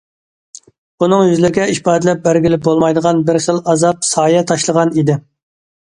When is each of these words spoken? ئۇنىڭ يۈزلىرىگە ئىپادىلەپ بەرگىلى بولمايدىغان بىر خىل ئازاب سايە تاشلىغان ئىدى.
ئۇنىڭ 1.05 1.19
يۈزلىرىگە 1.31 1.67
ئىپادىلەپ 1.73 2.23
بەرگىلى 2.25 2.59
بولمايدىغان 2.69 3.23
بىر 3.29 3.41
خىل 3.49 3.61
ئازاب 3.75 4.01
سايە 4.13 4.43
تاشلىغان 4.53 4.95
ئىدى. 5.03 5.21